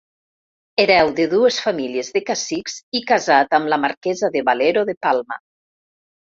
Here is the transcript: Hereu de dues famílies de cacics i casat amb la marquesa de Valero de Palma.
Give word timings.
Hereu 0.83 1.11
de 1.19 1.27
dues 1.33 1.59
famílies 1.65 2.09
de 2.15 2.21
cacics 2.29 2.79
i 3.01 3.03
casat 3.13 3.53
amb 3.59 3.71
la 3.75 3.79
marquesa 3.85 4.31
de 4.39 4.43
Valero 4.49 4.87
de 4.91 4.97
Palma. 5.09 5.41